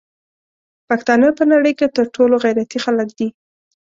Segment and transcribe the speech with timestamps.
[0.87, 3.27] پښتانه په نړی کی تر ټولو غیرتی خلک دی